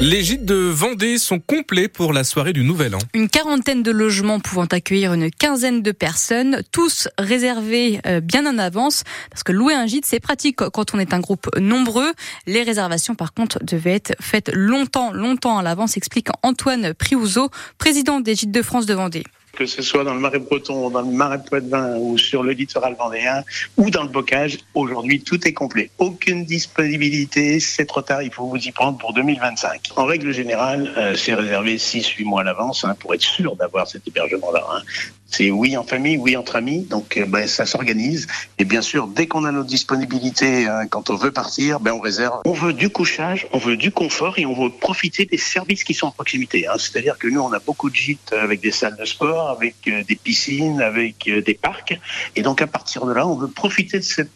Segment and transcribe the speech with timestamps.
[0.00, 2.98] Les gîtes de Vendée sont complets pour la soirée du Nouvel An.
[3.14, 8.58] Une quarantaine de logements pouvant accueillir une quinzaine de personnes, tous réservés euh, bien en
[8.58, 12.12] avance, parce que louer un gîte, c'est pratique quand on est un groupe nombreux.
[12.46, 18.20] Les réservations, par contre, devaient être faites longtemps, longtemps à l'avance, explique Antoine Priouzeau, président
[18.20, 19.24] des gîtes de France de Vendée
[19.58, 22.94] que ce soit dans le marais breton, dans le marais poitevin ou sur le littoral
[22.94, 23.42] vendéen
[23.76, 25.90] ou dans le bocage, aujourd'hui tout est complet.
[25.98, 29.90] Aucune disponibilité, c'est trop tard, il faut vous y prendre pour 2025.
[29.96, 33.88] En règle générale, euh, c'est réservé 6-8 mois à l'avance hein, pour être sûr d'avoir
[33.88, 34.64] cet hébergement-là.
[34.72, 34.82] Hein.
[35.30, 38.26] C'est oui en famille, oui entre amis, donc euh, ben, ça s'organise.
[38.58, 42.00] Et bien sûr, dès qu'on a nos disponibilités, hein, quand on veut partir, ben, on
[42.00, 42.40] réserve.
[42.46, 45.92] On veut du couchage, on veut du confort et on veut profiter des services qui
[45.92, 46.66] sont en proximité.
[46.66, 46.76] Hein.
[46.78, 50.02] C'est-à-dire que nous, on a beaucoup de gîtes avec des salles de sport, avec euh,
[50.04, 51.98] des piscines, avec euh, des parcs.
[52.36, 54.30] Et donc à partir de là, on veut profiter de cette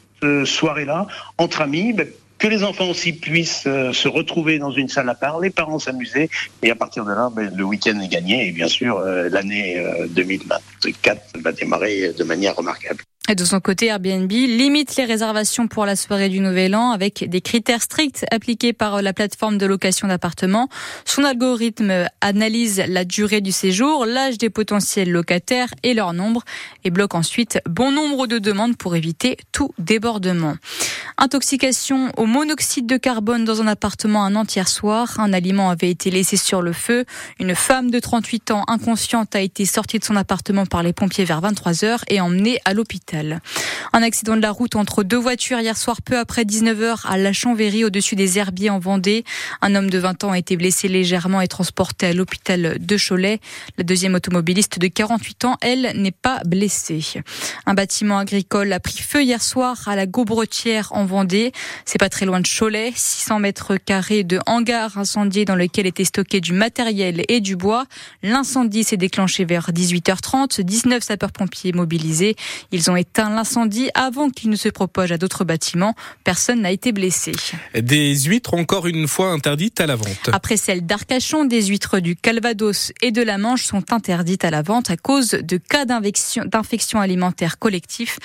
[0.44, 2.06] soirée-là entre amis, ben,
[2.42, 5.78] que les enfants aussi puissent euh, se retrouver dans une salle à part, les parents
[5.78, 6.28] s'amuser,
[6.64, 9.80] et à partir de là, ben, le week-end est gagné, et bien sûr, euh, l'année
[10.10, 13.04] 2024 euh, va démarrer de manière remarquable.
[13.34, 17.40] De son côté, Airbnb limite les réservations pour la soirée du Nouvel An avec des
[17.40, 20.68] critères stricts appliqués par la plateforme de location d'appartements.
[21.06, 26.42] Son algorithme analyse la durée du séjour, l'âge des potentiels locataires et leur nombre
[26.84, 30.56] et bloque ensuite bon nombre de demandes pour éviter tout débordement.
[31.16, 35.20] Intoxication au monoxyde de carbone dans un appartement un entier soir.
[35.20, 37.04] Un aliment avait été laissé sur le feu.
[37.38, 41.24] Une femme de 38 ans inconsciente a été sortie de son appartement par les pompiers
[41.24, 43.21] vers 23 heures et emmenée à l'hôpital.
[43.92, 47.32] Un accident de la route entre deux voitures hier soir peu après 19h à La
[47.32, 49.24] Chanvéry au-dessus des Herbiers en Vendée.
[49.60, 53.40] Un homme de 20 ans a été blessé légèrement et transporté à l'hôpital de Cholet.
[53.78, 57.00] La deuxième automobiliste de 48 ans, elle, n'est pas blessée.
[57.66, 61.52] Un bâtiment agricole a pris feu hier soir à la Gaubretière en Vendée.
[61.84, 62.92] C'est pas très loin de Cholet.
[62.94, 67.84] 600 mètres carrés de hangar incendié dans lequel était stocké du matériel et du bois.
[68.22, 70.60] L'incendie s'est déclenché vers 18h30.
[70.62, 72.36] 19 sapeurs-pompiers mobilisés.
[72.70, 75.94] Ils ont éteint l'incendie avant qu'il ne se propage à d'autres bâtiments.
[76.22, 77.32] Personne n'a été blessé.
[77.74, 80.30] Des huîtres encore une fois interdites à la vente.
[80.32, 84.62] Après celles d'Arcachon, des huîtres du Calvados et de la Manche sont interdites à la
[84.62, 88.20] vente à cause de cas d'infection alimentaire collectif.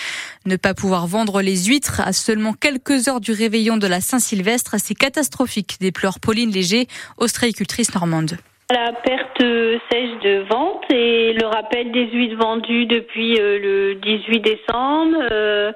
[0.46, 4.76] Ne pas pouvoir vendre les huîtres à seulement quelques heures du réveillon de la Saint-Sylvestre,
[4.78, 6.88] c'est catastrophique, déplore Pauline Léger,
[7.18, 8.38] ostréicultrice normande.
[8.70, 9.42] La perte
[9.90, 15.18] sèche de vente et le rappel des huîtres vendues depuis euh, le 18 décembre.
[15.32, 15.72] Euh,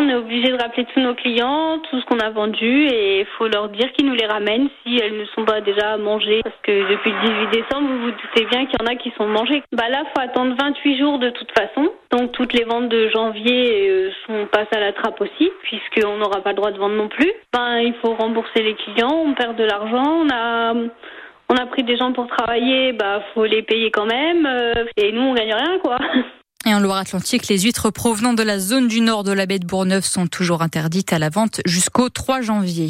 [0.00, 3.26] on est obligé de rappeler tous nos clients, tout ce qu'on a vendu et il
[3.36, 6.40] faut leur dire qu'ils nous les ramènent si elles ne sont pas déjà mangées.
[6.44, 9.12] Parce que depuis le 18 décembre, vous vous doutez bien qu'il y en a qui
[9.18, 9.64] sont mangées.
[9.72, 11.90] Bah là, faut attendre 28 jours de toute façon.
[12.12, 16.42] Donc toutes les ventes de janvier euh, sont passées à la trappe aussi, puisqu'on n'aura
[16.42, 17.32] pas le droit de vendre non plus.
[17.52, 20.74] Ben, il faut rembourser les clients, on perd de l'argent, on a
[21.48, 24.46] on a pris des gens pour travailler, bah faut les payer quand même.
[24.46, 25.98] Euh, et nous, on gagne rien, quoi.
[26.68, 29.66] Et en Loire-Atlantique, les huîtres provenant de la zone du nord de la baie de
[29.66, 32.88] Bourgneuf sont toujours interdites à la vente jusqu'au 3 janvier.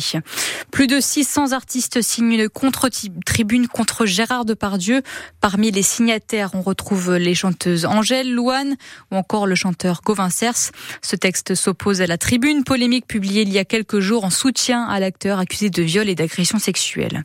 [0.71, 5.03] Plus de 600 artistes signent une contre-tribune contre Gérard Depardieu.
[5.43, 8.77] Parmi les signataires, on retrouve les chanteuses Angèle, Louane
[9.13, 10.73] ou encore le chanteur Gauvin Cers.
[11.03, 14.85] Ce texte s'oppose à la tribune polémique publiée il y a quelques jours en soutien
[14.85, 17.25] à l'acteur accusé de viol et d'agression sexuelle.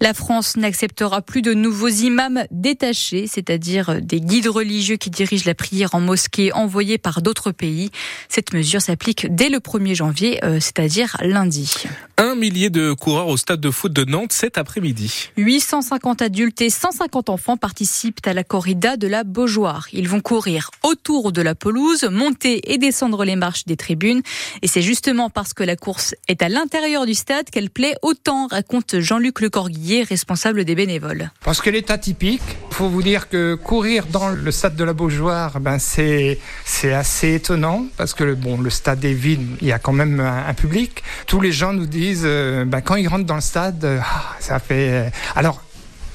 [0.00, 5.56] La France n'acceptera plus de nouveaux imams détachés, c'est-à-dire des guides religieux qui dirigent la
[5.56, 7.90] prière en mosquée envoyés par d'autres pays.
[8.28, 11.84] Cette mesure s'applique dès le 1er janvier, euh, c'est-à-dire lundi.
[12.16, 15.30] Un millier de coureurs au stade de foot de Nantes cet après-midi.
[15.36, 19.86] 850 adultes et 150 enfants participent à la corrida de la Beaujoire.
[19.92, 24.22] Ils vont courir autour de la pelouse, monter et descendre les marches des tribunes.
[24.62, 28.46] Et c'est justement parce que la course est à l'intérieur du stade qu'elle plaît autant,
[28.48, 31.30] raconte Jean-Luc Lecorguillier, responsable des bénévoles.
[31.44, 32.42] Parce qu'elle est atypique.
[32.70, 37.34] Il faut vous dire que courir dans le stade de la Beaujoire, ben c'est assez
[37.34, 41.02] étonnant parce que bon, le stade est vide, il y a quand même un, public.
[41.26, 44.34] Tous les gens nous disent, euh, ben, quand ils rentrent dans le stade, euh, ah,
[44.40, 44.88] ça fait.
[44.90, 45.62] Euh, alors,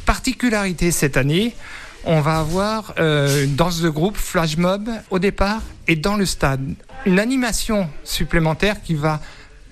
[0.05, 1.55] particularité cette année.
[2.05, 6.73] On va avoir une danse de groupe, flash mob au départ et dans le stade.
[7.05, 9.21] Une animation supplémentaire qui va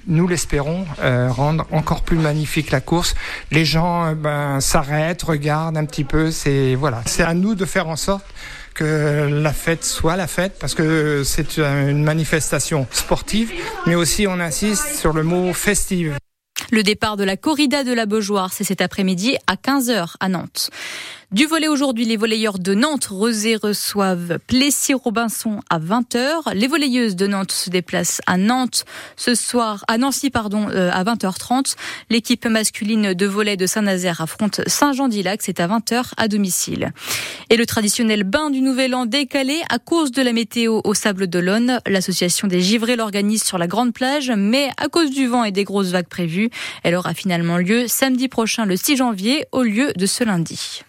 [0.08, 3.16] nous l'espérons, rendre encore plus magnifique la course.
[3.52, 6.32] Les gens ben, s'arrêtent, regardent un petit peu.
[6.32, 8.24] C'est voilà, c'est à nous de faire en sorte
[8.74, 13.52] que la fête soit la fête, parce que c'est une manifestation sportive,
[13.86, 16.16] mais aussi on insiste sur le mot festive.
[16.72, 20.70] Le départ de la corrida de la Beaujoire, c'est cet après-midi à 15h à Nantes.
[21.32, 26.54] Du volet aujourd'hui, les volleyeurs de Nantes, Rosé reçoivent Plessis-Robinson à 20h.
[26.54, 28.84] Les volleyeuses de Nantes se déplacent à Nantes
[29.16, 31.78] ce soir, à Nancy, pardon, euh, à 20h30.
[32.10, 35.42] L'équipe masculine de volley de Saint-Nazaire affronte Saint-Jean-d'Ilac.
[35.42, 36.92] C'est à 20h à domicile.
[37.50, 41.28] Et le traditionnel bain du Nouvel An décalé à cause de la météo au Sable
[41.28, 41.80] d'Olonne.
[41.88, 45.64] L'association des givrés l'organise sur la grande plage, mais à cause du vent et des
[45.64, 46.50] grosses vagues prévues,
[46.84, 50.82] elle aura finalement lieu samedi prochain, le 6 janvier, au lieu de ce lundi.